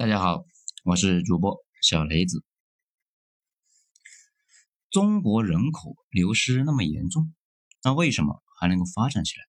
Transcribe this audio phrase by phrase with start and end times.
[0.00, 0.46] 大家好，
[0.82, 2.42] 我是主播小雷子。
[4.88, 7.34] 中国人口流失那么严重，
[7.82, 9.44] 那为什么还能够发展起来？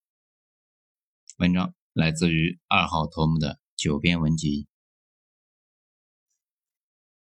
[1.37, 4.67] 文章来自于二号头目的九编文集。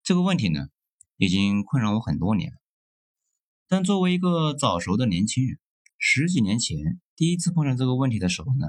[0.01, 0.69] 这个问题呢，
[1.17, 2.57] 已经困扰我很多年了。
[3.67, 5.59] 但作为一个早熟的年轻人，
[5.99, 6.75] 十几年前
[7.15, 8.65] 第一次碰上这个问题的时候呢，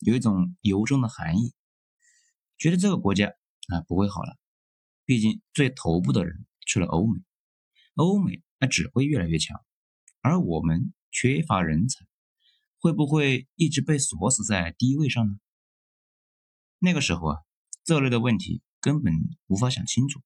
[0.00, 1.54] 有一种由衷的寒意，
[2.58, 3.32] 觉得这个国家
[3.68, 4.36] 啊不会好了。
[5.04, 7.20] 毕竟最头部的人去了欧美，
[7.94, 9.60] 欧美那只会越来越强，
[10.20, 12.06] 而我们缺乏人才，
[12.78, 15.34] 会不会一直被锁死在低位上呢？
[16.78, 17.42] 那个时候啊，
[17.84, 19.12] 这类的问题根本
[19.46, 20.20] 无法想清楚。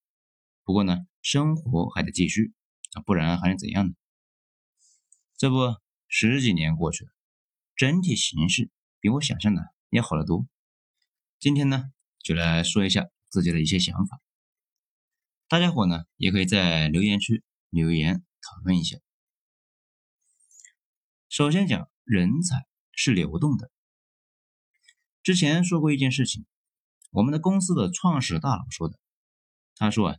[0.65, 2.53] 不过呢，生活还得继续
[2.93, 3.95] 啊，不然还能怎样呢？
[5.37, 5.77] 这不，
[6.09, 7.11] 十几年过去了，
[7.77, 10.47] 整体形势比我想象的要好得多。
[11.39, 14.21] 今天呢，就来说一下自己的一些想法。
[15.49, 18.99] 大家伙呢，也可以在留言区留言讨论一下。
[21.29, 23.71] 首先讲，人才是流动的。
[25.23, 26.47] 之前说过一件事情，
[27.11, 28.99] 我们的公司的创始大佬说的，
[29.77, 30.17] 他说啊，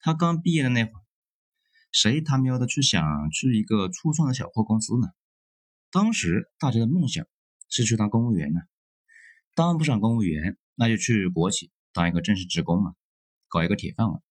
[0.00, 1.02] 他刚毕业的那会儿。
[1.90, 5.08] 谁他喵的去想去一个初创的小破公司呢？
[5.90, 7.26] 当时大家的梦想
[7.70, 8.60] 是去当公务员呢，
[9.54, 12.94] 当不上公务员，那就去国企当一个正式职工嘛，
[13.48, 14.22] 搞一个铁饭碗。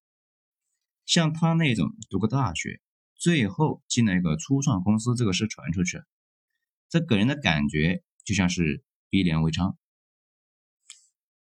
[1.06, 2.80] 像他那种读个大学，
[3.14, 6.02] 最后进了一个初创公司，这个事传出去，
[6.88, 9.76] 这给人的感觉就像是逼良为娼。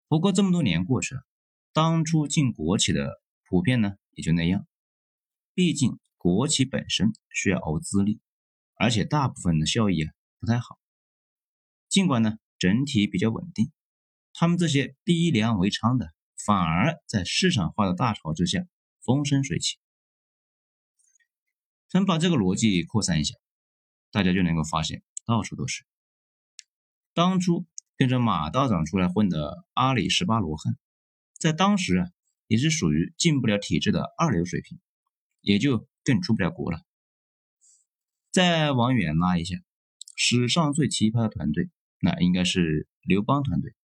[0.07, 1.27] 不过这么多年过去了，
[1.73, 4.65] 当初进国企的普遍呢也就那样。
[5.55, 8.21] 毕竟国企本身需要熬资历，
[8.77, 10.79] 而且大部分的效益啊不太好。
[11.89, 13.73] 尽管呢整体比较稳定，
[14.33, 16.13] 他们这些逼良为娼的，
[16.45, 18.67] 反而在市场化的大潮之下
[19.05, 19.79] 风生水起。
[21.89, 23.35] 咱把这个逻辑扩散一下，
[24.11, 25.85] 大家就能够发现到处都是。
[27.13, 27.67] 当初
[27.97, 30.79] 跟着马道长出来混的阿里十八罗汉，
[31.39, 32.09] 在当时啊
[32.47, 34.79] 也是属于进不了体制的二流水平。
[35.45, 36.81] 也就更出不了国了。
[38.31, 39.57] 再往远拉一下，
[40.15, 43.75] 史上最奇葩的团队，那应该是刘邦团队。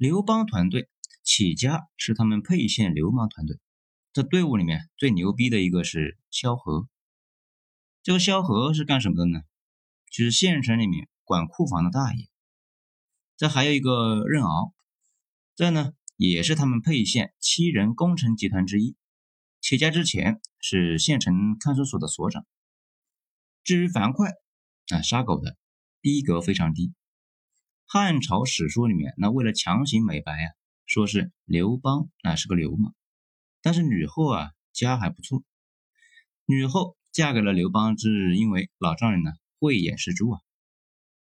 [0.00, 0.88] 刘邦团队
[1.22, 3.58] 起家是他们沛县流氓团队，
[4.14, 6.88] 这队伍里面最牛逼的一个是萧何。
[8.02, 9.42] 这个萧何是干什么的呢？
[10.10, 12.30] 就是县城里面管库房的大爷。
[13.36, 14.72] 这还有一个任敖，
[15.54, 18.96] 这呢也是他们沛县七人工程集团之一。
[19.60, 22.46] 起家之前是县城看守所的所长。
[23.62, 24.30] 至于樊哙，
[24.94, 25.58] 啊，杀狗的，
[26.00, 26.94] 逼格非常低。
[27.92, 30.54] 汉朝史书里面，那为了强行美白啊，
[30.86, 32.94] 说是刘邦那是个流氓。
[33.62, 35.42] 但是吕后啊家还不错，
[36.46, 40.40] 吕后嫁给了刘邦，是因为老丈人呢慧眼识珠啊。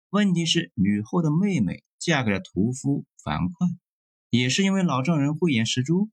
[0.08, 3.78] 问题是吕后的妹妹嫁给了屠夫樊哙，
[4.30, 6.10] 也是因为老丈人慧眼识珠。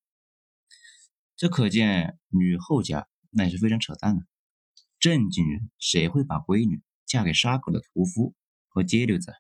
[1.35, 4.23] 这可见吕后家那也是非常扯淡的。
[4.99, 8.35] 正经人谁会把闺女嫁给杀狗的屠夫
[8.67, 9.33] 和街溜子？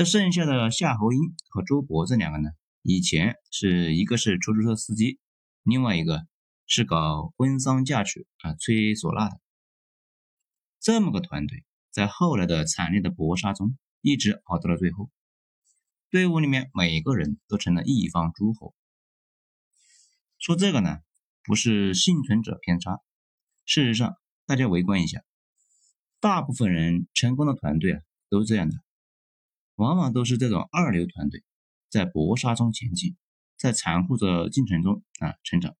[0.00, 2.48] 这剩下的夏侯婴和周勃这两个呢？
[2.80, 5.20] 以前是一个是出租车司机，
[5.62, 6.26] 另外一个
[6.66, 9.38] 是搞婚丧嫁娶啊吹唢呐的。
[10.80, 15.10] 这么个团队，在后来的惨烈的搏杀中，一直熬到了最后。
[16.08, 18.74] 队伍里面每个人都成了一方诸侯。
[20.38, 21.00] 说这个呢，
[21.44, 23.00] 不是幸存者偏差。
[23.66, 25.22] 事实上，大家围观一下，
[26.20, 28.00] 大部分人成功的团队啊，
[28.30, 28.76] 都是这样的，
[29.80, 31.42] 往往都是这种二流团队，
[31.88, 33.16] 在搏杀中前进，
[33.56, 35.74] 在残酷的进程中啊成长，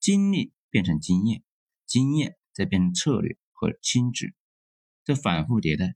[0.00, 1.42] 经历变成经验，
[1.86, 4.34] 经验再变成策略和心智，
[5.04, 5.94] 这反复迭代。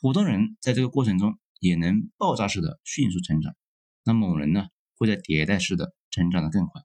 [0.00, 3.54] 普通人在这个过程中也能爆炸式的迅速成长，
[4.02, 5.94] 那猛人呢，会在迭代式的。
[6.10, 6.82] 成长的更快。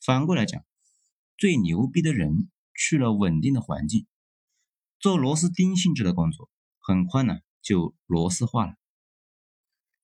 [0.00, 0.64] 反过来讲，
[1.36, 4.06] 最牛逼的人去了稳定的环境，
[5.00, 6.48] 做螺丝钉性质的工作，
[6.78, 8.74] 很快呢就螺丝化了。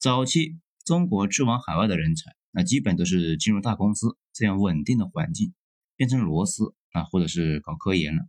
[0.01, 5.55] 早期中国去往海外的人才，那基本都是进入大公司这样稳定的环境，
[5.95, 8.27] 变成螺丝啊，或者是搞科研了。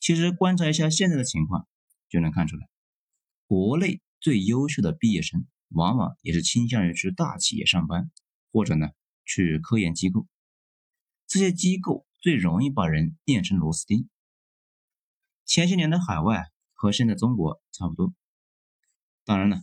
[0.00, 1.68] 其实观察一下现在的情况，
[2.08, 2.68] 就能看出来，
[3.46, 5.46] 国内最优秀的毕业生。
[5.72, 8.10] 往往也是倾向于去大企业上班，
[8.50, 8.88] 或者呢
[9.24, 10.26] 去科研机构。
[11.28, 14.08] 这些机构最容易把人变成螺丝钉。
[15.44, 16.50] 前些年的海外
[16.80, 18.14] 和现在中国差不多。
[19.26, 19.58] 当然了，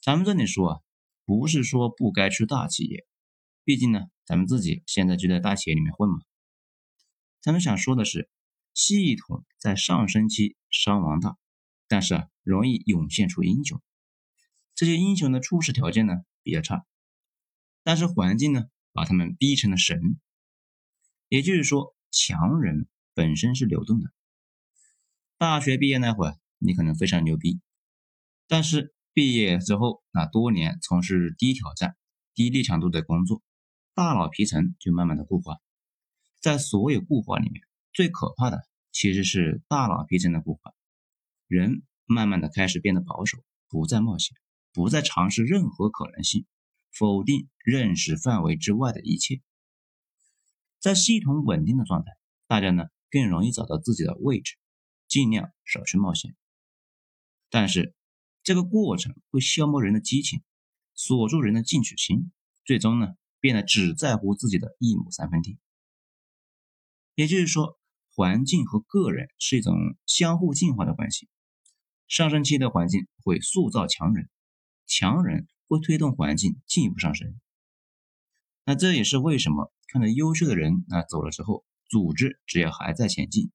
[0.00, 0.80] 咱们这里说啊，
[1.24, 3.04] 不是说不该去大企业，
[3.64, 6.20] 毕竟呢，咱们自己现在就在大企业里面混嘛。
[7.40, 8.30] 咱们想说的是，
[8.72, 11.36] 系统在上升期伤亡大，
[11.88, 13.82] 但是啊，容易涌现出英雄。
[14.76, 16.14] 这些英雄的初始条件呢
[16.44, 16.86] 比较差，
[17.82, 20.20] 但是环境呢把他们逼成了神。
[21.28, 24.12] 也就是说，强人本身是流动的。
[25.36, 27.58] 大学毕业那会儿，你可能非常牛逼，
[28.46, 31.96] 但是毕业之后，那多年从事低挑战、
[32.34, 33.42] 低力强度的工作，
[33.94, 35.56] 大脑皮层就慢慢的固化。
[36.38, 37.62] 在所有固化里面，
[37.92, 38.62] 最可怕的
[38.92, 40.74] 其实是大脑皮层的固化。
[41.46, 44.36] 人慢慢的开始变得保守，不再冒险，
[44.72, 46.46] 不再尝试任何可能性，
[46.92, 49.40] 否定认识范围之外的一切。
[50.78, 52.12] 在系统稳定的状态，
[52.46, 54.56] 大家呢更容易找到自己的位置，
[55.08, 56.36] 尽量少去冒险。
[57.50, 57.94] 但是
[58.42, 60.42] 这个过程会消磨人的激情，
[60.94, 62.32] 锁住人的进取心，
[62.64, 63.08] 最终呢
[63.40, 65.58] 变得只在乎自己的一亩三分地。
[67.14, 67.78] 也就是说，
[68.14, 69.74] 环境和个人是一种
[70.06, 71.28] 相互进化的关系。
[72.06, 74.30] 上升期的环境会塑造强人，
[74.86, 77.38] 强人会推动环境进一步上升。
[78.64, 79.72] 那这也是为什么。
[79.88, 83.50] 看到优秀的人啊走了之后，组织只要还在前进，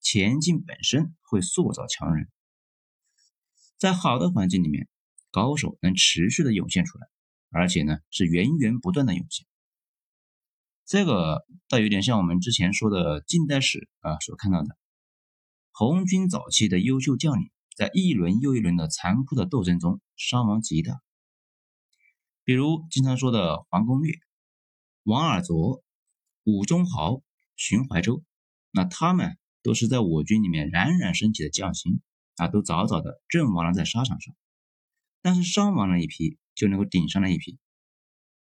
[0.00, 2.30] 前进本身会塑造强人。
[3.78, 4.88] 在好的环境里面，
[5.30, 7.06] 高手能持续的涌现出来，
[7.50, 9.46] 而且呢是源源不断的涌现。
[10.84, 14.78] 这个倒有点像我们之前说的近代史啊所看到的，
[15.72, 21.02] 红军早期的优秀将领，在一轮又一轮的残酷的斗争中伤亡极大，
[22.44, 24.14] 比如经常说的黄公略。
[25.02, 25.82] 王尔琢、
[26.42, 27.22] 武忠豪、
[27.54, 28.24] 荀怀洲，
[28.72, 32.00] 那他们都是在我军里面冉冉升起的将星
[32.36, 34.34] 啊，都早早的阵亡了在沙场上。
[35.22, 37.58] 但是伤亡了一批，就能够顶上了一批。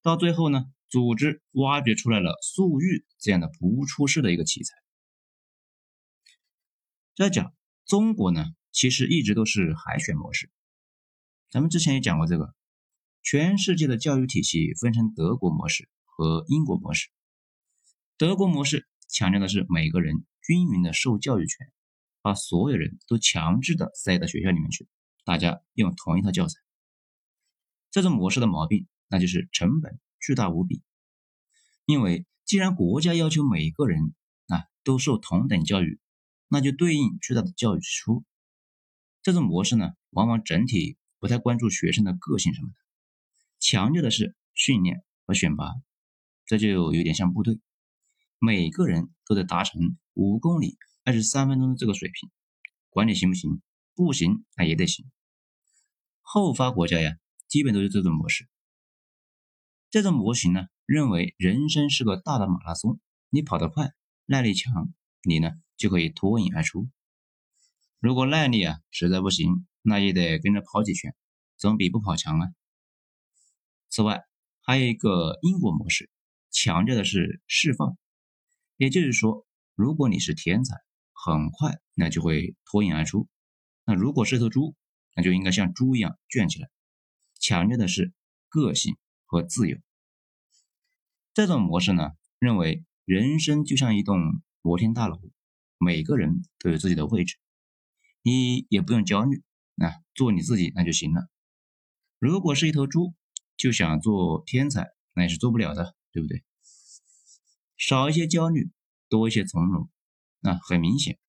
[0.01, 4.75] 到最后呢，组织挖掘出来了粟裕这样的不出世的一个奇才。
[7.15, 7.53] 再讲
[7.85, 10.51] 中国呢，其实一直都是海选模式。
[11.49, 12.53] 咱们之前也讲过这个，
[13.21, 15.89] 全世界的教育体系分成德国模式。
[16.19, 17.09] 和英国模式，
[18.17, 21.71] 德国模式强调的是每个人均匀的受教育权，
[22.27, 24.85] 把所有人都强制的塞到学校里面去，
[25.23, 26.59] 大家用同一套教材。
[27.89, 30.83] 这种模式的毛病，那就是成本巨大无比。
[31.85, 34.13] 因为既然国家要求每个人
[34.47, 36.01] 啊都受同等教育，
[36.49, 38.25] 那就对应巨大的教育支出。
[39.21, 42.75] 这种模式呢，往往整体不太关注学生的个性什么的，
[43.57, 45.71] 强调的是训练和选拔。
[46.45, 47.61] 这就有点像部队，
[48.37, 50.77] 每个人都得达成五公里
[51.07, 52.29] 二十三分钟的这个水平，
[52.89, 53.61] 管你行不行？
[53.95, 55.09] 不行，那也得行。
[56.21, 57.15] 后发国家呀，
[57.47, 58.49] 基本都是这种模式。
[59.89, 62.99] 这种模型呢，认为人生是个大的马拉松，
[63.29, 63.93] 你跑得快，
[64.25, 64.93] 耐力强，
[65.23, 66.89] 你呢就可以脱颖而出。
[67.99, 71.15] 如果耐力啊实在不行，那也得跟着跑几圈，
[71.55, 72.49] 总比不跑强啊。
[73.87, 74.25] 此外，
[74.59, 76.09] 还有一个英国模式。
[76.51, 77.97] 强调的是释放，
[78.75, 80.75] 也就是说，如果你是天才，
[81.35, 83.27] 很快那就会脱颖而出；
[83.85, 84.75] 那如果是头猪，
[85.15, 86.69] 那就应该像猪一样圈起来。
[87.39, 88.13] 强调的是
[88.49, 88.95] 个性
[89.25, 89.77] 和自由。
[91.33, 95.21] 这种模式呢，认为人生就像一栋摩天大楼，
[95.77, 97.37] 每个人都有自己的位置，
[98.21, 99.43] 你也不用焦虑，
[99.75, 101.27] 那做你自己那就行了。
[102.19, 103.13] 如果是一头猪，
[103.55, 105.95] 就想做天才，那也是做不了的。
[106.13, 106.43] 对不对？
[107.77, 108.71] 少一些焦虑，
[109.07, 109.87] 多一些从容。
[110.39, 111.19] 那很明显，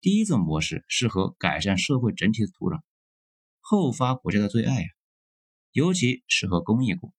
[0.00, 2.80] 第一种模式适合改善社会整体的土壤，
[3.60, 4.88] 后发国家的最爱呀，
[5.72, 7.12] 尤其适合工业国。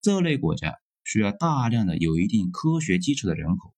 [0.00, 3.74] 这类国家需要大量的有一定科学基础的人口。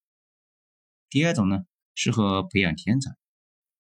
[1.11, 3.14] 第二种呢，适合培养天才，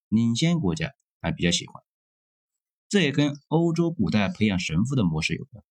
[0.08, 1.82] 领先国家还比较喜欢。
[2.88, 5.64] 这也跟欧洲古代培养神父的模式有关。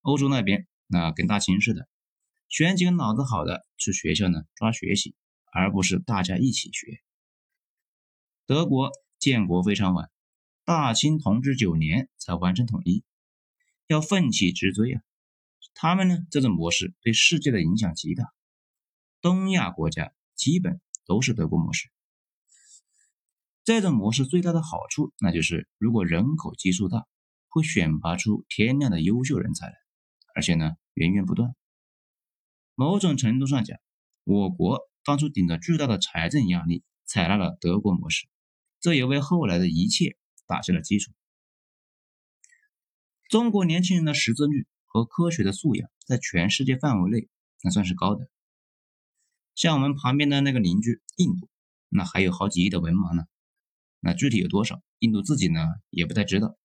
[0.00, 1.88] 欧洲那边那跟大清似的。
[2.48, 5.14] 选几个脑子好的去学校呢，抓学习，
[5.54, 7.00] 而不是大家一起学。
[8.44, 10.10] 德国建国非常晚，
[10.64, 13.04] 大清同治九年才完成统一，
[13.86, 15.02] 要奋起直追啊！
[15.74, 18.34] 他们呢这种模式对世界的影响极大，
[19.20, 21.88] 东亚国家基本都是德国模式。
[23.62, 27.06] 这种模式最大的好处，那就是如果人口基数大，
[27.48, 29.74] 会选拔出天量的优秀人才来，
[30.34, 31.54] 而且呢源源不断。
[32.74, 33.78] 某种程度上讲，
[34.24, 38.26] 我国当初顶着巨大的财政压力采纳了德国模式，
[38.80, 41.12] 这也为后来的一切打下了基础。
[43.28, 47.28] 中国年轻人的识字率和科学的素养，在全世界范围内
[47.62, 48.28] 那算是高的。
[49.54, 51.48] 像我们旁边的那个邻居印度，
[51.88, 53.24] 那还有好几亿的文盲呢。
[54.00, 56.56] 那具体有多少，印度自己呢也不太知道。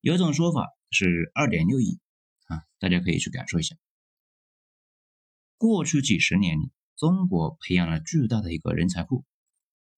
[0.00, 1.98] 有一种说法是二点六亿
[2.46, 3.76] 啊，大家可以去感受一下。
[5.56, 9.24] 过去几十年里，中国培养了巨大的一个人才库，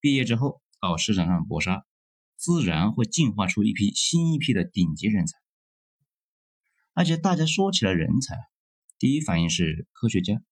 [0.00, 1.87] 毕业之后到市场上搏杀，
[2.37, 5.38] 自然会进化出一批新一批的顶级人才。
[6.92, 8.37] 而且大家说起来人才，
[8.99, 10.42] 第一反应是科学家，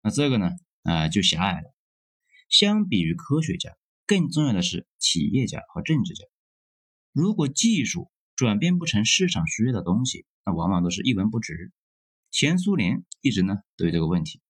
[0.00, 0.52] 那这个呢
[0.84, 1.74] 啊就狭隘了。
[2.48, 3.76] 相比于科学家，
[4.06, 6.24] 更重要的是企业家和政治家。
[7.10, 11.72] 如果技术转变不成市场需要的东西，那往往都是一文不值。
[12.30, 14.40] 前苏联一直呢都有这个问题，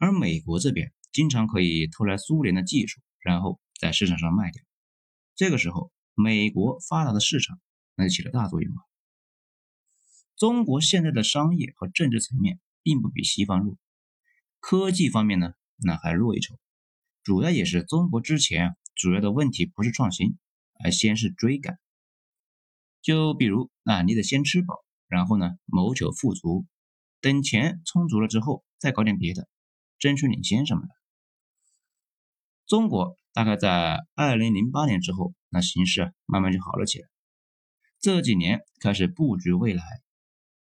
[0.00, 4.64] 而美国这边经常可以偷来苏联的技术，然后在市场上卖掉。
[5.36, 7.60] 这个时候，美国发达的市场
[7.96, 8.80] 那就起了大作用了。
[10.36, 13.76] 中国现在的商业和政治层面并不比西方弱，
[14.58, 16.58] 科技方面呢那还弱一筹。
[17.22, 20.38] 主要也是中国之前主要的问题不是创新，
[20.82, 21.78] 而先是追赶。
[23.02, 26.64] 就比如啊，你得先吃饱，然后呢谋求富足。
[27.20, 29.46] 等钱充足了之后，再搞点别的，
[30.00, 30.88] 争取领先什么的。
[32.66, 37.08] 中国大概在二零零八年之后，那形势啊慢慢就好了起来。
[38.00, 39.84] 这几年开始布局未来。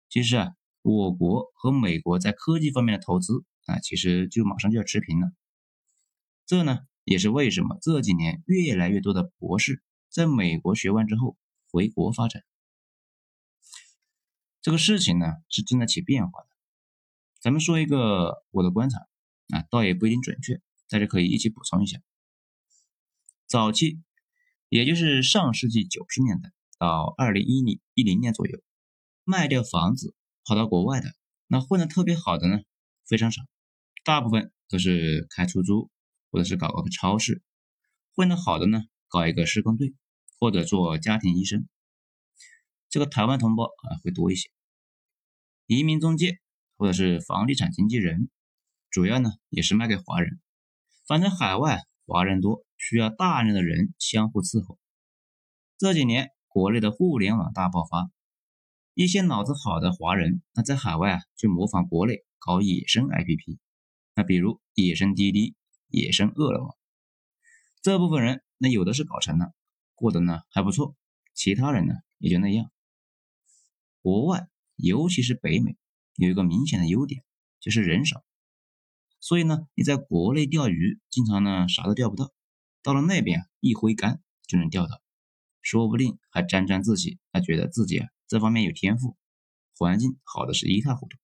[0.09, 5.31] 其实啊，我国和美国在科技方面的投资啊，其实就马上就要持平了。
[6.47, 11.37] 这呢，也是为什么这几年越来越多的博士在美国学完之后
[11.71, 12.43] 回国发展。
[14.63, 16.49] 这个事情呢是正在起变化的。
[17.41, 18.99] 咱们说一个我的观察
[19.53, 22.01] 啊，倒也不一定准确，大家可以一起补充一下。
[23.47, 24.01] 早期，
[24.69, 28.63] 也就是上世纪九十年代到二零一零一零年左右，
[29.25, 30.15] 卖掉房子
[30.45, 31.15] 跑到国外的，
[31.47, 32.61] 那混得特别好的呢
[33.07, 33.43] 非常少，
[34.05, 35.91] 大部分都是开出租
[36.31, 37.43] 或者是搞个超市，
[38.15, 39.95] 混得好的呢搞一个施工队
[40.39, 41.69] 或者做家庭医生。
[42.89, 44.49] 这个台湾同胞啊会多一些，
[45.67, 46.39] 移民中介
[46.77, 48.31] 或者是房地产经纪人，
[48.91, 50.41] 主要呢也是卖给华人。
[51.07, 54.79] 反正海外华人多，需要大量的人相互伺候。
[55.79, 58.11] 这几年国内的互联网大爆发，
[58.95, 63.59] 一些脑子好的华人，那在海外啊就模仿国内搞野生 APP，
[64.15, 65.55] 那比如野生滴滴、
[65.89, 66.77] 野生饿了么。
[67.83, 69.55] 这部分人那有的是搞成了，
[69.95, 70.97] 过得呢还不错，
[71.33, 72.71] 其他人呢也就那样。
[74.03, 75.77] 国外，尤其是北美，
[76.17, 77.23] 有一个明显的优点，
[77.61, 78.23] 就是人少。
[79.21, 82.33] 所以呢，你在国内钓鱼，经常呢啥都钓不到，
[82.83, 85.01] 到了那边一挥杆就能钓到，
[85.63, 89.17] 说不定还沾沾自喜，还觉得自己啊这方面有天赋，
[89.77, 91.17] 环境好的是一塌糊涂。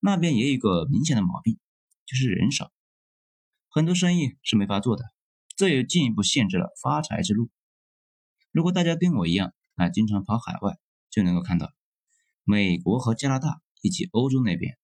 [0.00, 1.58] 那边也有一个明显的毛病，
[2.04, 2.72] 就是人少，
[3.68, 5.04] 很多生意是没法做的，
[5.56, 7.50] 这也进一步限制了发财之路。
[8.50, 10.78] 如果大家跟我一样啊，经常跑海外。
[11.14, 11.74] 就能够看到，
[12.42, 14.78] 美国和加拿大以及欧洲那边，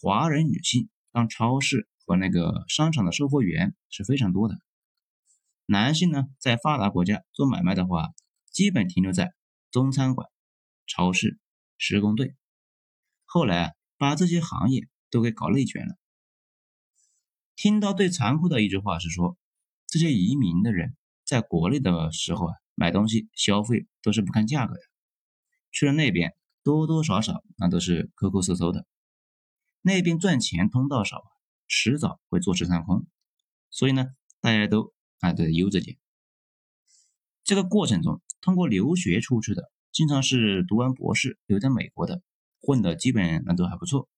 [0.00, 4.58] 华人女性当超市和那个商场的售货员是非常多的。
[5.66, 8.08] 男性呢，在发达国家做买卖的话，
[8.50, 9.32] 基本停留在
[9.70, 10.28] 中餐馆、
[10.86, 11.38] 超市、
[11.78, 12.34] 施工队。
[13.24, 15.94] 后来啊，把这些行业都给搞内卷了。
[17.54, 19.36] 听到最残酷的一句话是说，
[19.86, 24.80] 这些移民的人在国内的时候啊，买东西消费都是不看价格的。
[25.70, 28.84] 去了那边，多多少少那都是抠抠搜搜的。
[29.82, 31.22] 那边赚钱通道少，
[31.68, 33.06] 迟早会坐吃山空。
[33.68, 34.06] 所以呢，
[34.40, 35.98] 大家都啊得悠着点。
[37.44, 42.22] 这个过程中，通过留学出去的，经常是读完博士留在美国的，
[42.60, 44.08] 混的基本那都还不错。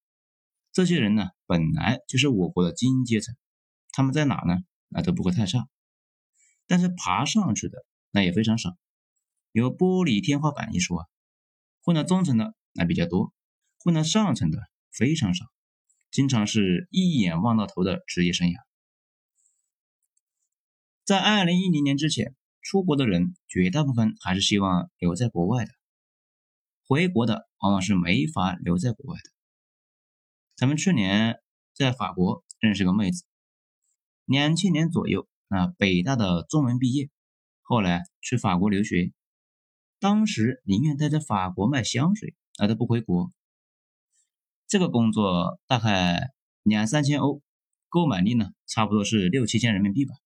[0.72, 3.34] 这些人呢，本来就是我国的精英阶层，
[3.92, 4.58] 他们在哪呢？
[4.88, 5.68] 那都不会太差。
[6.66, 8.76] 但是爬上去的那也非常少，
[9.52, 11.06] 有玻璃天花板一说啊。
[11.80, 13.32] 混到中层的那比较多，
[13.78, 14.58] 混到上层的
[14.90, 15.46] 非常少，
[16.14, 18.54] 经常是一眼望到头的职业生涯。
[21.04, 25.72] 在二零一零年之前，出国的人绝大部分还是希望留在国外的，
[26.86, 29.30] 回国的往往是没法留在国外的。
[30.54, 31.40] 咱们去年
[31.74, 33.24] 在法国认识个妹子，
[34.24, 37.10] 两千年左右啊，北大的中文毕业，
[37.60, 39.12] 后来去法国留学。
[39.98, 43.32] 当时宁愿待在法国卖香水，那都不回国。
[44.74, 46.32] 这个工作大概
[46.64, 47.40] 两三千欧，
[47.88, 50.16] 购买力呢，差不多是六七千人民币吧。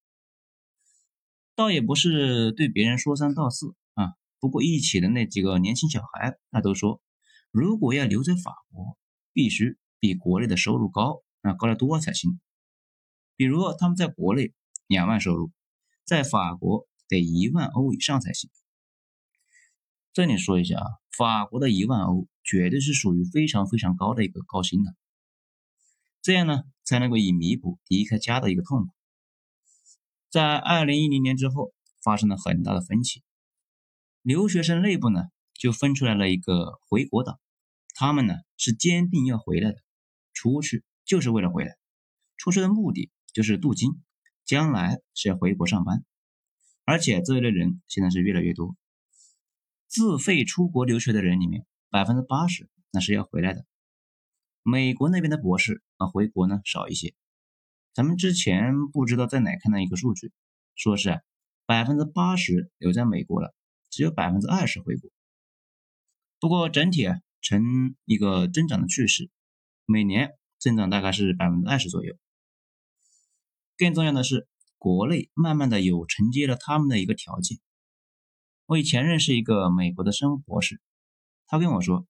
[1.54, 7.02] 倒也不是对别人说三道四啊，不过一起的那几个年轻小孩，那都说，
[7.50, 8.96] 如果要留在法国，
[9.34, 12.40] 必须比国内的收入高，那高得多才行。
[13.36, 14.54] 比如他们在国内
[14.86, 15.50] 两万收入，
[16.06, 18.48] 在法国得一万欧以上才行。
[20.14, 24.94] 这里说一下啊，法国的一万欧绝对是属于非常非常高的一个高薪的，
[26.22, 28.92] 这样呢才能够以弥补离开家的一个痛苦。
[30.30, 33.22] 在二零一零年之后，发生了很大的分歧，
[34.22, 37.38] 留学生内部呢就分出来了一个回国党，
[37.94, 39.76] 他们呢是坚定要回来的，
[40.32, 41.76] 出去就是为了回来，
[42.38, 43.90] 出去的目的就是镀金，
[44.46, 46.02] 将来是要回国上班，
[46.86, 48.74] 而且这一类人现在是越来越多。
[49.86, 53.64] 自费出国留学的人里面，百分之八十那是要回来的。
[54.62, 57.14] 美国那边的博士啊，回国呢少一些。
[57.94, 60.32] 咱们之前不知道在哪看到一个数据，
[60.74, 61.22] 说是
[61.66, 63.54] 百分之八十留在美国了，
[63.90, 65.10] 只有百分之二十回国。
[66.38, 69.30] 不过整体啊呈一个增长的趋势，
[69.86, 72.16] 每年增长大概是百分之二十左右。
[73.76, 77.58] 更重要的是，国内慢慢的有承接了他们的一个条件。
[78.66, 80.80] 我以前认识一个美国的生物博士，
[81.48, 82.06] 他跟我说，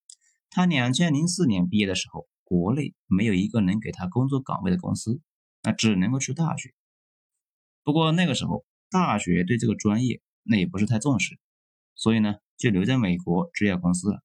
[0.51, 5.23] 他两千零四年毕业的时候，国内没有一个能给他工作岗位的公司，
[5.63, 6.75] 那只能够去大学。
[7.85, 11.39] 不过那个时候大学对这个专业那也不是太重视，
[11.95, 14.23] 所以呢就留在美国制药公司了。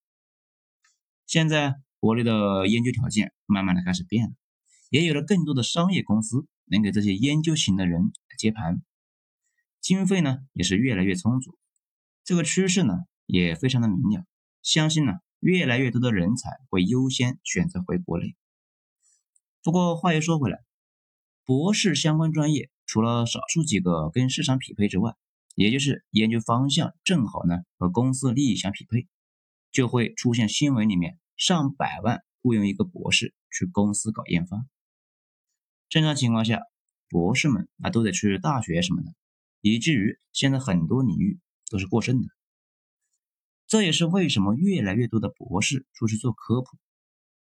[1.28, 4.34] 现在国内的研究条件慢慢的开始变了，
[4.90, 8.82] 也有了更多的商业公司能给这些研究型的人接盘，
[9.80, 11.56] 经费呢也是越来越充足。
[12.24, 12.94] 这个趋势呢
[13.26, 14.26] 也非常的明了，
[14.64, 18.36] 相信呢越来越多的人才会优先选择回国内。
[19.62, 20.58] 不过话又说回来，
[21.46, 25.14] 博士相关专业除了少数几个跟市场匹配之外，
[25.54, 29.08] 也就是研究方向正好呢和公司利益相匹配，
[29.72, 34.66] 就会出现新闻里面上百万雇佣一个博士去公司搞研发。
[35.90, 36.62] 正常情况下，
[37.08, 39.14] 博士们啊都得去大学什么的，
[39.62, 41.40] 以至于现在很多领域。
[41.70, 42.28] 都是过剩的，
[43.74, 46.78] 这也是为什么越来越多的博士出去做科普。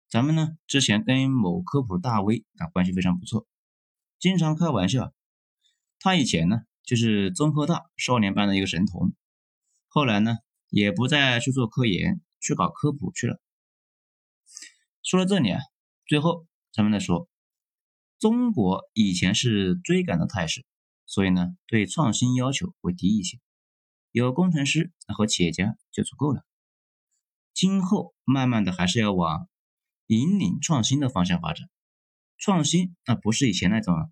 [0.09, 3.47] 咱们呢之前跟某科普大 V 啊关系非常不错，
[4.19, 5.13] 经常开玩笑。
[6.01, 9.13] 他以前呢就是综科大少年班的一个神童，
[9.89, 10.39] 后来呢
[10.71, 13.39] 也不再去做科研，去搞科普去了。
[15.03, 15.61] 说到这里啊，
[16.07, 17.29] 最后咱们再说，
[18.19, 20.65] 中国以前是追赶的态势，
[21.05, 23.39] 所以呢对创新要求会低一些。
[24.17, 26.43] 有工程师和企业家就足够了。
[27.53, 29.47] 今后慢慢的还是要往
[30.07, 31.69] 引领创新的方向发展。
[32.39, 34.11] 创新那不是以前那种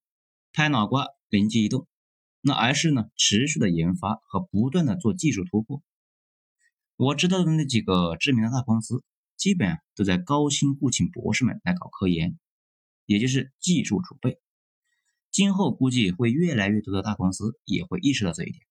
[0.53, 1.87] 拍脑瓜灵机一动，
[2.43, 5.83] 那而是呢持续的研发和不断的做技术突破。
[6.97, 9.03] 我知道的那几个知名的大公司，
[9.39, 12.39] 基本都在高薪雇请博士们来搞科研，
[13.07, 14.39] 也就是技术储备。
[15.31, 18.67] 今后估计会越来越多的大公司也会意识到这一点。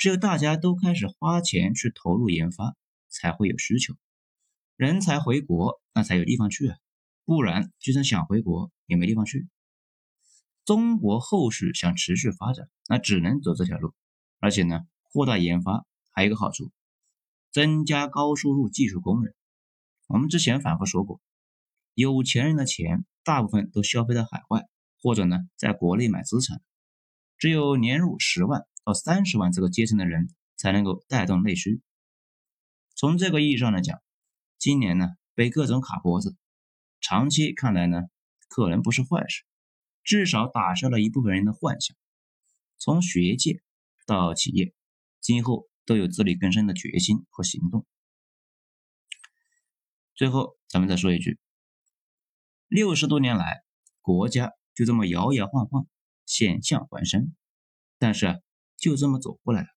[0.00, 2.74] 只有大家都开始花钱去投入研发，
[3.10, 3.94] 才会有需求，
[4.74, 6.78] 人才回国，那才有地方去啊，
[7.26, 9.46] 不然就算想回国也没地方去。
[10.64, 13.92] 中国后续想持续发展，那只能走这条路，
[14.38, 16.72] 而且呢，扩大研发还有一个好处，
[17.52, 19.34] 增加高收入技术工人。
[20.06, 21.20] 我们之前反复说过，
[21.92, 24.66] 有钱人的钱大部分都消费在海外，
[25.02, 26.62] 或者呢，在国内买资产，
[27.36, 28.66] 只有年入十万。
[28.84, 31.82] 到三十万这个阶层的人才能够带动内需。
[32.94, 34.02] 从这个意义上来讲，
[34.58, 36.36] 今年呢被各种卡脖子，
[37.00, 38.02] 长期看来呢
[38.48, 39.44] 可能不是坏事，
[40.02, 41.96] 至少打消了一部分人的幻想。
[42.78, 43.62] 从学界
[44.06, 44.74] 到企业，
[45.20, 47.86] 今后都有自力更生的决心和行动。
[50.14, 51.38] 最后，咱们再说一句：
[52.68, 53.62] 六十多年来，
[54.00, 55.86] 国家就这么摇摇晃晃，
[56.26, 57.34] 险象环生，
[57.98, 58.42] 但是。
[58.80, 59.68] 就这么走过来了，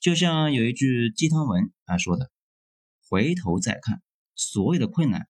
[0.00, 2.32] 就像有一句鸡汤文啊说的
[3.06, 4.02] ：“回头再看，
[4.34, 5.28] 所有的困难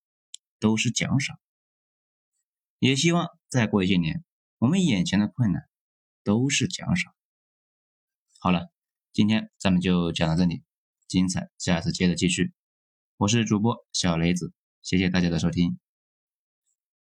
[0.61, 1.41] 都是奖赏。”
[2.79, 4.25] 也希望再过一些年，
[4.59, 5.69] 我们眼前的困难
[6.23, 7.13] 都是奖赏。
[8.39, 8.73] 好了，
[9.13, 10.63] 今天咱们就讲到这里，
[11.09, 12.53] 精彩下次接着继续。
[13.17, 15.79] 我是主播小雷子，谢谢大家的收听。